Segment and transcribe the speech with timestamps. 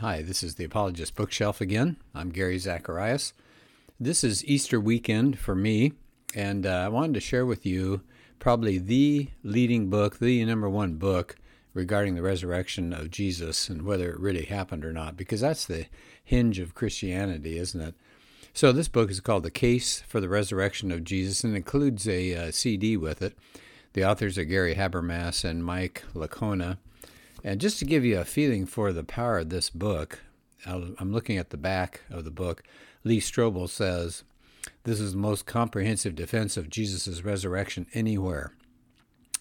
[0.00, 1.98] Hi, this is the Apologist Bookshelf again.
[2.14, 3.34] I'm Gary Zacharias.
[4.00, 5.92] This is Easter weekend for me,
[6.34, 8.00] and uh, I wanted to share with you
[8.38, 11.36] probably the leading book, the number one book
[11.74, 15.84] regarding the resurrection of Jesus and whether it really happened or not, because that's the
[16.24, 17.94] hinge of Christianity, isn't it?
[18.54, 22.34] So, this book is called The Case for the Resurrection of Jesus and includes a
[22.34, 23.36] uh, CD with it.
[23.92, 26.78] The authors are Gary Habermas and Mike Licona.
[27.42, 30.20] And just to give you a feeling for the power of this book,
[30.66, 32.62] I'm looking at the back of the book.
[33.02, 34.24] Lee Strobel says,
[34.84, 38.52] This is the most comprehensive defense of Jesus' resurrection anywhere.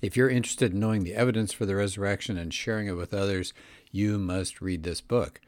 [0.02, 3.54] If you're interested in knowing the evidence for the resurrection and sharing it with others,
[3.92, 5.42] you must read this book.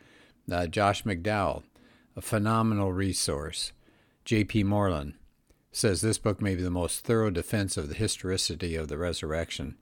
[0.51, 1.63] Uh, Josh McDowell,
[2.17, 3.71] a phenomenal resource.
[4.25, 4.65] J.P.
[4.65, 5.13] Moreland
[5.71, 9.77] says this book may be the most thorough defense of the historicity of the resurrection.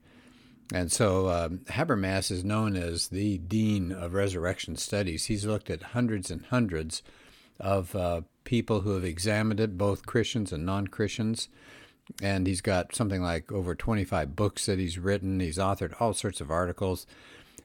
[0.72, 5.26] And so um, Habermas is known as the dean of resurrection studies.
[5.26, 7.02] He's looked at hundreds and hundreds
[7.58, 11.48] of uh, people who have examined it, both Christians and non Christians.
[12.22, 15.40] And he's got something like over 25 books that he's written.
[15.40, 17.06] He's authored all sorts of articles.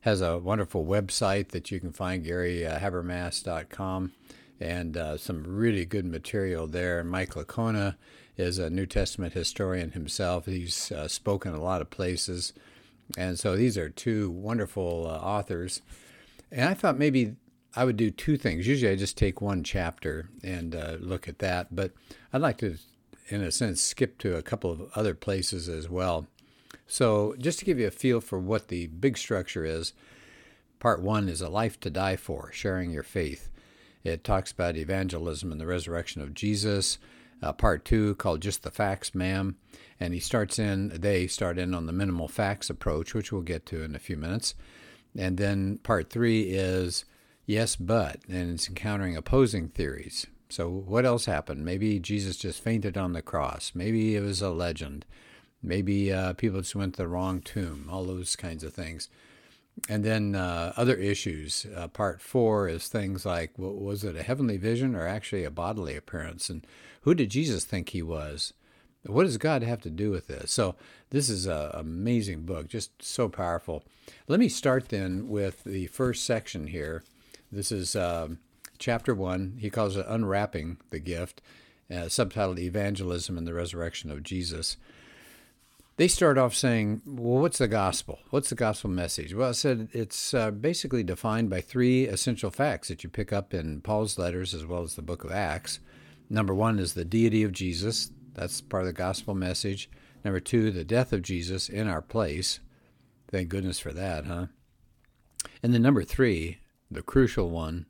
[0.01, 4.11] Has a wonderful website that you can find, GaryHabermas.com,
[4.59, 7.03] and uh, some really good material there.
[7.03, 7.95] Mike Licona
[8.37, 10.45] is a New Testament historian himself.
[10.45, 12.53] He's uh, spoken a lot of places.
[13.17, 15.81] And so these are two wonderful uh, authors.
[16.51, 17.35] And I thought maybe
[17.75, 18.67] I would do two things.
[18.67, 21.91] Usually I just take one chapter and uh, look at that, but
[22.31, 22.77] I'd like to,
[23.27, 26.27] in a sense, skip to a couple of other places as well.
[26.87, 29.93] So, just to give you a feel for what the big structure is,
[30.79, 33.49] part one is a life to die for, sharing your faith.
[34.03, 36.99] It talks about evangelism and the resurrection of Jesus
[37.41, 39.57] uh, part two called Just the Facts, Ma'am.
[39.99, 43.65] And he starts in, they start in on the minimal facts approach, which we'll get
[43.67, 44.55] to in a few minutes.
[45.17, 47.05] And then part three is
[47.45, 50.25] Yes, but, and it's encountering opposing theories.
[50.49, 51.63] So, what else happened?
[51.63, 53.71] Maybe Jesus just fainted on the cross.
[53.75, 55.05] Maybe it was a legend.
[55.61, 59.09] Maybe uh, people just went to the wrong tomb, all those kinds of things.
[59.89, 61.65] And then uh, other issues.
[61.75, 65.51] Uh, part four is things like well, was it a heavenly vision or actually a
[65.51, 66.49] bodily appearance?
[66.49, 66.65] And
[67.01, 68.53] who did Jesus think he was?
[69.05, 70.51] What does God have to do with this?
[70.51, 70.75] So,
[71.11, 73.83] this is an amazing book, just so powerful.
[74.27, 77.03] Let me start then with the first section here.
[77.51, 78.29] This is uh,
[78.79, 79.57] chapter one.
[79.59, 81.41] He calls it Unwrapping the Gift,
[81.91, 84.77] uh, subtitled Evangelism and the Resurrection of Jesus.
[85.97, 88.19] They start off saying, Well, what's the gospel?
[88.29, 89.33] What's the gospel message?
[89.33, 93.53] Well, I said it's uh, basically defined by three essential facts that you pick up
[93.53, 95.79] in Paul's letters as well as the book of Acts.
[96.29, 98.11] Number one is the deity of Jesus.
[98.33, 99.89] That's part of the gospel message.
[100.25, 102.59] Number two, the death of Jesus in our place.
[103.31, 104.47] Thank goodness for that, huh?
[105.63, 106.57] And then number three,
[106.91, 107.85] the crucial one,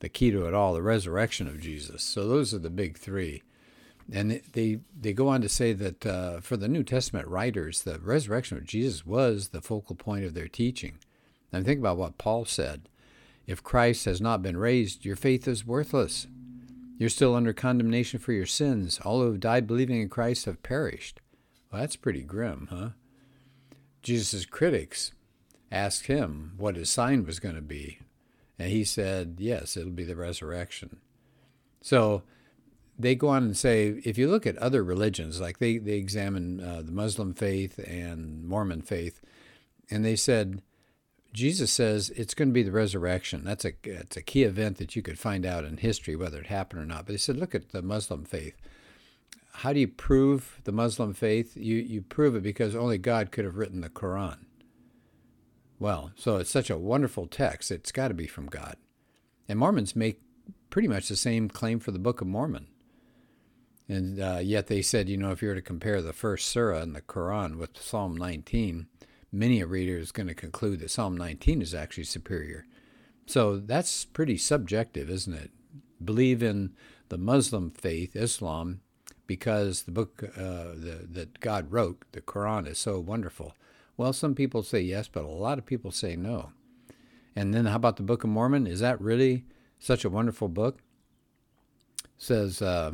[0.00, 2.02] the key to it all, the resurrection of Jesus.
[2.02, 3.42] So those are the big three.
[4.12, 7.98] And they, they go on to say that uh, for the New Testament writers, the
[7.98, 10.98] resurrection of Jesus was the focal point of their teaching.
[11.52, 12.88] And think about what Paul said.
[13.46, 16.26] If Christ has not been raised, your faith is worthless.
[16.98, 19.00] You're still under condemnation for your sins.
[19.00, 21.20] All who have died believing in Christ have perished.
[21.70, 22.90] Well, that's pretty grim, huh?
[24.02, 25.12] Jesus' critics
[25.72, 27.98] asked him what his sign was going to be.
[28.58, 30.98] And he said, yes, it'll be the resurrection.
[31.80, 32.22] So
[32.98, 36.60] they go on and say, if you look at other religions, like they, they examine
[36.60, 39.20] uh, the Muslim faith and Mormon faith,
[39.90, 40.62] and they said,
[41.32, 43.42] Jesus says it's going to be the resurrection.
[43.44, 46.46] That's a it's a key event that you could find out in history whether it
[46.46, 47.06] happened or not.
[47.06, 48.54] But they said, look at the Muslim faith.
[49.54, 51.56] How do you prove the Muslim faith?
[51.56, 54.44] You you prove it because only God could have written the Quran.
[55.80, 57.72] Well, so it's such a wonderful text.
[57.72, 58.76] It's got to be from God.
[59.48, 60.20] And Mormons make
[60.70, 62.68] pretty much the same claim for the Book of Mormon.
[63.88, 66.80] And uh, yet they said, you know, if you were to compare the first surah
[66.80, 68.86] in the Quran with Psalm 19,
[69.30, 72.66] many a reader is going to conclude that Psalm 19 is actually superior.
[73.26, 75.50] So that's pretty subjective, isn't it?
[76.02, 76.72] Believe in
[77.08, 78.80] the Muslim faith, Islam,
[79.26, 83.54] because the book uh, the, that God wrote, the Quran, is so wonderful.
[83.96, 86.52] Well, some people say yes, but a lot of people say no.
[87.36, 88.66] And then how about the Book of Mormon?
[88.66, 89.44] Is that really
[89.78, 90.78] such a wonderful book?
[92.16, 92.92] Says uh,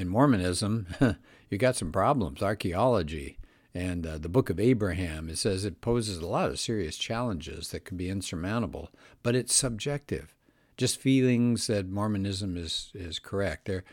[0.00, 0.86] in Mormonism,
[1.50, 3.38] you got some problems, archaeology,
[3.74, 7.68] and uh, the book of Abraham, it says it poses a lot of serious challenges
[7.68, 8.90] that could be insurmountable,
[9.22, 10.34] but it's subjective.
[10.76, 13.66] Just feelings that Mormonism is, is correct.
[13.66, 13.84] There,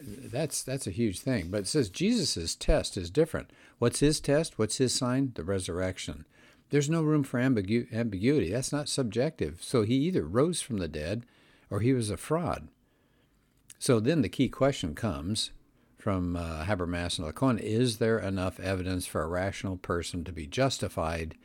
[0.00, 1.48] that's, that's a huge thing.
[1.50, 3.50] But it says Jesus' test is different.
[3.80, 4.58] What's his test?
[4.58, 5.32] What's his sign?
[5.34, 6.24] The resurrection.
[6.70, 8.52] There's no room for ambigu- ambiguity.
[8.52, 9.58] That's not subjective.
[9.62, 11.26] So he either rose from the dead
[11.68, 12.68] or he was a fraud.
[13.78, 15.52] So then the key question comes
[15.96, 20.46] from uh, Habermas and Licona Is there enough evidence for a rational person to be
[20.46, 21.36] justified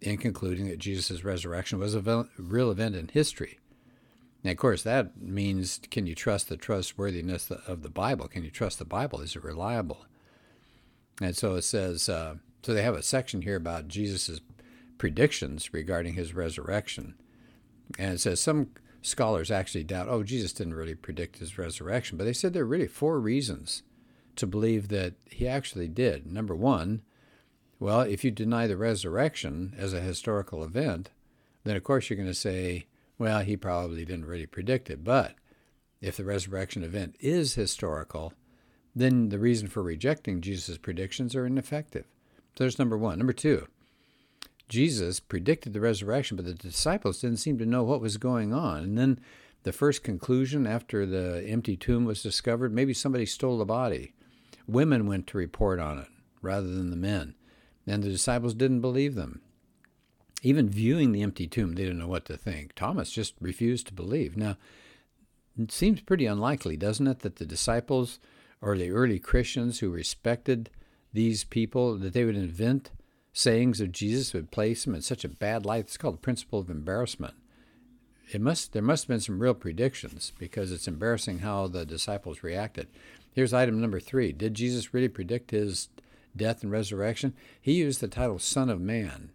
[0.00, 3.58] in concluding that Jesus' resurrection was a real event in history?
[4.44, 8.28] Now, of course, that means can you trust the trustworthiness of the Bible?
[8.28, 9.20] Can you trust the Bible?
[9.20, 10.06] Is it reliable?
[11.20, 14.40] And so it says, uh, so they have a section here about Jesus'
[14.96, 17.14] predictions regarding his resurrection.
[17.98, 18.70] And it says some
[19.08, 22.16] scholars actually doubt, oh, Jesus didn't really predict his resurrection.
[22.16, 23.82] But they said there are really four reasons
[24.36, 26.30] to believe that he actually did.
[26.30, 27.02] Number one,
[27.80, 31.10] well, if you deny the resurrection as a historical event,
[31.64, 32.86] then of course you're going to say,
[33.18, 35.02] well, he probably didn't really predict it.
[35.02, 35.34] But
[36.00, 38.32] if the resurrection event is historical,
[38.94, 42.06] then the reason for rejecting Jesus' predictions are ineffective.
[42.56, 43.18] So there's number one.
[43.18, 43.66] Number two,
[44.68, 48.82] Jesus predicted the resurrection, but the disciples didn't seem to know what was going on.
[48.84, 49.20] And then
[49.62, 54.12] the first conclusion after the empty tomb was discovered maybe somebody stole the body.
[54.66, 56.08] Women went to report on it
[56.42, 57.34] rather than the men.
[57.86, 59.40] And the disciples didn't believe them.
[60.42, 62.74] Even viewing the empty tomb, they didn't know what to think.
[62.74, 64.36] Thomas just refused to believe.
[64.36, 64.56] Now,
[65.58, 68.20] it seems pretty unlikely, doesn't it, that the disciples
[68.60, 70.70] or the early Christians who respected
[71.12, 72.90] these people, that they would invent
[73.38, 75.84] sayings of Jesus would place him in such a bad light.
[75.84, 77.34] It's called the principle of embarrassment.
[78.32, 82.42] It must there must have been some real predictions because it's embarrassing how the disciples
[82.42, 82.88] reacted.
[83.32, 84.32] Here's item number three.
[84.32, 85.88] Did Jesus really predict his
[86.36, 87.32] death and resurrection?
[87.60, 89.30] He used the title Son of Man.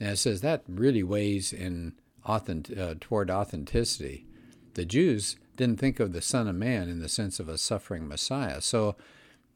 [0.00, 1.92] And it says that really weighs in
[2.24, 4.26] authentic, uh, toward authenticity.
[4.74, 8.08] The Jews didn't think of the Son of Man in the sense of a suffering
[8.08, 8.60] Messiah.
[8.60, 8.96] So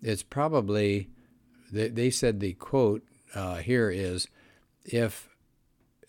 [0.01, 1.09] it's probably,
[1.73, 3.03] they, they said the quote
[3.35, 4.29] uh, here is
[4.85, 5.29] if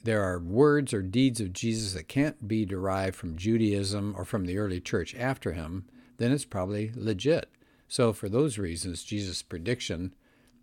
[0.04, 4.46] there are words or deeds of Jesus that can't be derived from Judaism or from
[4.46, 5.86] the early church after him,
[6.18, 7.50] then it's probably legit.
[7.88, 10.14] So, for those reasons, Jesus' prediction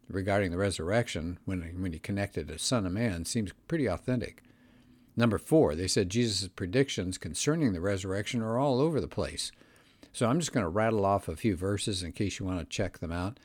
[0.09, 4.43] regarding the resurrection, when, when he connected a Son of Man, seems pretty authentic.
[5.17, 9.53] Number four, they said Jesus' predictions concerning the resurrection are all over the place.
[10.13, 12.67] So I'm just going to rattle off a few verses in case you want to
[12.67, 13.39] check them out.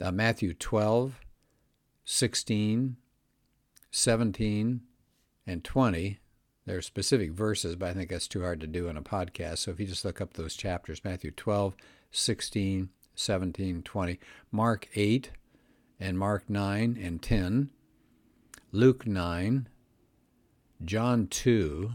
[0.00, 1.20] Uh, Matthew 12,
[2.12, 2.96] 16,
[3.92, 4.80] 17,
[5.46, 6.18] and 20.
[6.66, 9.58] There are specific verses, but I think that's too hard to do in a podcast.
[9.58, 11.76] So if you just look up those chapters Matthew 12,
[12.10, 14.18] 16, 17, 20,
[14.50, 15.30] Mark 8,
[16.00, 17.70] and Mark 9 and 10,
[18.72, 19.68] Luke 9,
[20.84, 21.92] John 2,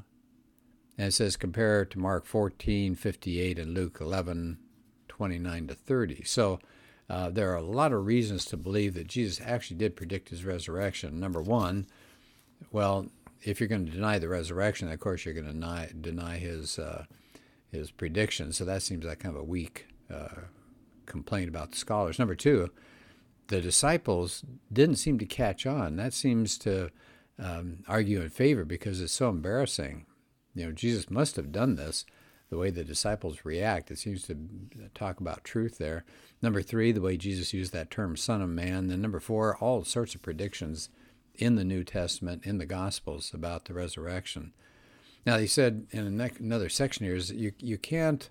[0.98, 4.60] and it says compare to Mark 14, 58, and Luke 11,
[5.10, 6.24] 29 to 30.
[6.24, 6.60] So
[7.10, 10.44] uh, there are a lot of reasons to believe that Jesus actually did predict his
[10.44, 11.20] resurrection.
[11.20, 11.88] Number one,
[12.72, 13.08] well,
[13.44, 16.80] if you're going to deny the resurrection, of course you're going to deny, deny his
[16.80, 17.06] uh,
[17.72, 18.52] his prediction.
[18.54, 20.42] So that seems like kind of a weak uh,
[21.06, 22.18] complaint about the scholars.
[22.18, 22.72] Number two,
[23.48, 25.98] the disciples didn't seem to catch on.
[25.98, 26.90] That seems to
[27.38, 30.06] um, argue in favor because it's so embarrassing.
[30.56, 32.06] You know, Jesus must have done this.
[32.50, 34.38] The way the disciples react, it seems to
[34.94, 36.06] talk about truth there.
[36.42, 38.88] Number three, the way Jesus used that term, Son of Man.
[38.88, 40.90] Then number four, all sorts of predictions
[41.34, 44.54] in the New Testament, in the Gospels about the resurrection.
[45.26, 48.30] Now, he said in another section here is you, you can't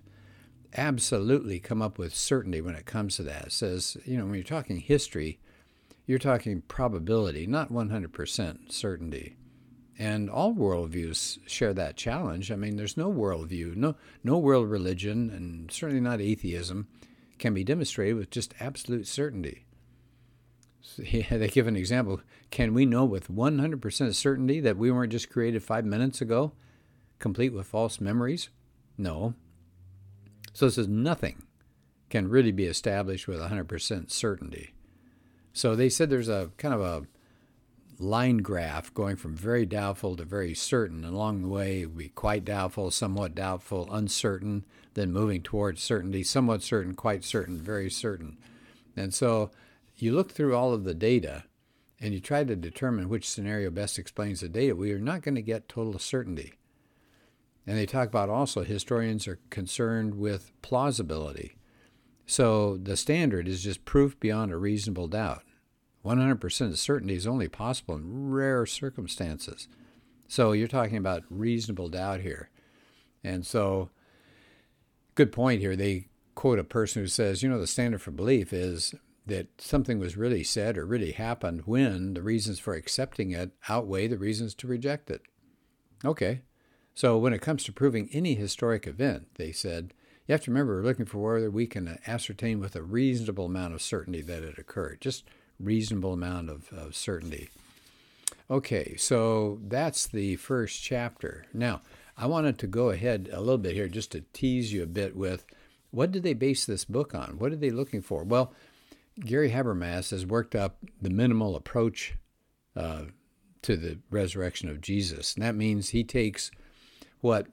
[0.77, 3.47] absolutely come up with certainty when it comes to that.
[3.47, 5.39] It says, you know, when you're talking history,
[6.05, 9.35] you're talking probability, not 100% certainty.
[9.97, 12.51] And all worldviews share that challenge.
[12.51, 16.87] I mean, there's no worldview, no, no world religion, and certainly not atheism,
[17.39, 19.65] can be demonstrated with just absolute certainty.
[20.81, 22.21] So, yeah, they give an example.
[22.51, 26.51] Can we know with 100% certainty that we weren't just created five minutes ago,
[27.19, 28.49] complete with false memories?
[28.97, 29.33] No.
[30.53, 31.43] So it says nothing
[32.09, 34.73] can really be established with 100% certainty.
[35.53, 37.07] So they said there's a kind of a
[37.99, 41.05] line graph going from very doubtful to very certain.
[41.05, 46.23] Along the way, it would be quite doubtful, somewhat doubtful, uncertain, then moving towards certainty,
[46.23, 48.37] somewhat certain, quite certain, very certain.
[48.95, 49.51] And so
[49.97, 51.43] you look through all of the data
[51.99, 54.75] and you try to determine which scenario best explains the data.
[54.75, 56.53] We are not going to get total certainty.
[57.67, 61.55] And they talk about also historians are concerned with plausibility.
[62.25, 65.43] So the standard is just proof beyond a reasonable doubt.
[66.05, 69.67] 100% certainty is only possible in rare circumstances.
[70.27, 72.49] So you're talking about reasonable doubt here.
[73.23, 73.89] And so,
[75.15, 75.75] good point here.
[75.75, 78.93] They quote a person who says, you know, the standard for belief is
[79.25, 84.07] that something was really said or really happened when the reasons for accepting it outweigh
[84.07, 85.23] the reasons to reject it.
[86.03, 86.41] Okay,
[86.93, 89.93] so when it comes to proving any historic event, they said,
[90.27, 93.73] you have to remember we're looking for whether we can ascertain with a reasonable amount
[93.73, 95.23] of certainty that it occurred, just
[95.59, 97.49] reasonable amount of, of certainty.
[98.49, 101.45] Okay, so that's the first chapter.
[101.53, 101.81] Now,
[102.17, 105.15] I wanted to go ahead a little bit here just to tease you a bit
[105.15, 105.45] with
[105.91, 107.39] what did they base this book on?
[107.39, 108.23] What are they looking for?
[108.23, 108.53] Well,
[109.19, 112.15] Gary Habermas has worked up the minimal approach
[112.75, 113.03] uh,
[113.61, 115.33] to the resurrection of Jesus.
[115.33, 116.51] And that means he takes
[117.21, 117.47] what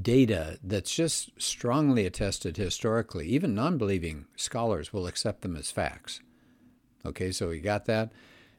[0.00, 6.20] data that's just strongly attested historically, even non believing scholars will accept them as facts.
[7.06, 8.12] Okay, so we got that.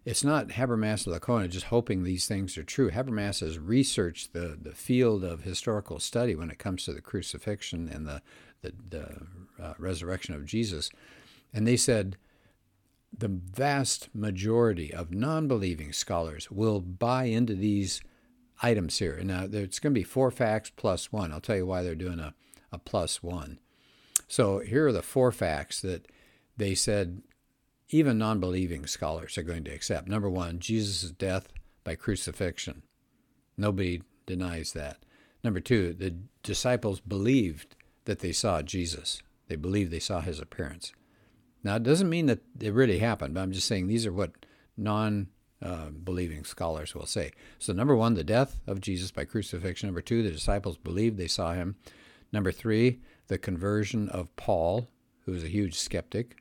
[0.05, 2.91] It's not Habermas or Licona just hoping these things are true.
[2.91, 7.89] Habermas has researched the, the field of historical study when it comes to the crucifixion
[7.89, 8.21] and the,
[8.61, 10.91] the, the uh, resurrection of Jesus.
[11.51, 12.17] And they said
[13.17, 18.01] the vast majority of non believing scholars will buy into these
[18.61, 19.19] items here.
[19.23, 21.31] Now, it's going to be four facts plus one.
[21.31, 22.35] I'll tell you why they're doing a,
[22.71, 23.59] a plus one.
[24.27, 26.07] So, here are the four facts that
[26.57, 27.21] they said
[27.89, 30.07] even non believing scholars are going to accept.
[30.07, 31.49] Number one, Jesus' death
[31.83, 32.83] by crucifixion.
[33.57, 34.97] Nobody denies that.
[35.43, 37.75] Number two, the disciples believed
[38.05, 40.93] that they saw Jesus, they believed they saw his appearance.
[41.63, 44.45] Now, it doesn't mean that it really happened, but I'm just saying these are what
[44.77, 45.27] non
[45.61, 47.31] uh, believing scholars will say.
[47.57, 49.87] So, number one, the death of Jesus by crucifixion.
[49.87, 51.75] Number two, the disciples believed they saw him.
[52.31, 54.89] Number three, the conversion of Paul,
[55.25, 56.37] who was a huge skeptic.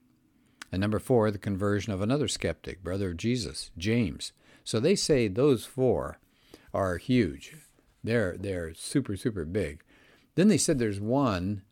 [0.74, 4.32] And number four, the conversion of another skeptic, brother of Jesus, James.
[4.64, 6.18] So they say those four
[6.74, 7.54] are huge.
[8.02, 9.84] They're, they're super, super big.
[10.34, 11.62] Then they said there's one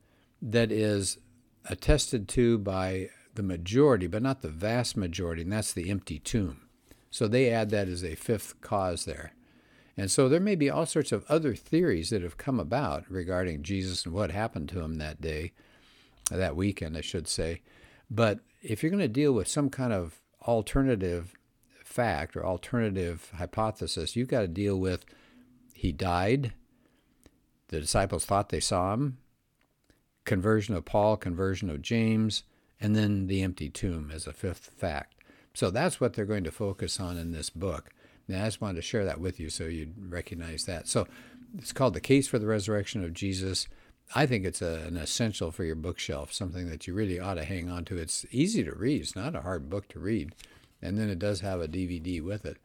[0.40, 1.18] that is
[1.64, 6.68] attested to by the majority, but not the vast majority, and that's the empty tomb.
[7.10, 9.32] So they add that as a fifth cause there.
[9.96, 13.64] And so there may be all sorts of other theories that have come about regarding
[13.64, 15.50] Jesus and what happened to him that day,
[16.30, 17.62] that weekend, I should say.
[18.08, 21.34] But if you're going to deal with some kind of alternative
[21.84, 25.04] fact or alternative hypothesis, you've got to deal with
[25.74, 26.52] he died,
[27.68, 29.18] the disciples thought they saw him,
[30.24, 32.44] conversion of Paul, conversion of James,
[32.80, 35.16] and then the empty tomb as a fifth fact.
[35.54, 37.90] So that's what they're going to focus on in this book.
[38.28, 40.86] Now, I just wanted to share that with you so you'd recognize that.
[40.86, 41.06] So
[41.58, 43.66] it's called The Case for the Resurrection of Jesus.
[44.14, 47.44] I think it's a, an essential for your bookshelf, something that you really ought to
[47.44, 47.96] hang on to.
[47.96, 50.34] It's easy to read, it's not a hard book to read.
[50.80, 52.58] And then it does have a DVD with it.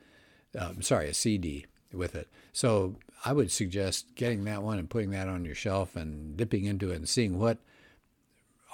[0.57, 2.27] Um, sorry, a CD with it.
[2.51, 6.65] So I would suggest getting that one and putting that on your shelf and dipping
[6.65, 7.59] into it and seeing what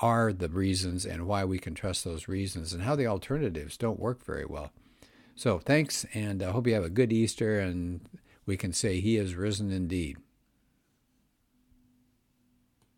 [0.02, 4.00] are the reasons and why we can trust those reasons and how the alternatives don't
[4.00, 4.72] work very well.
[5.36, 8.02] So thanks, and I hope you have a good Easter and
[8.46, 10.18] we can say He is risen indeed.